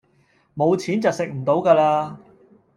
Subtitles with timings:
[0.57, 2.17] 冇錢就食唔到架喇